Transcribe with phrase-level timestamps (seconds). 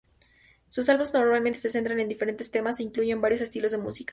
[0.69, 4.09] Sus albums normalmente se centran en diferentes temas e incluye varios estilos de música.